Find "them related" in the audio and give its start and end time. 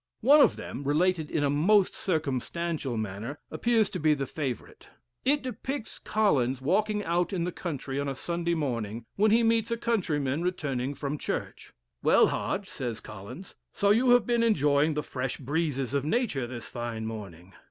0.55-1.29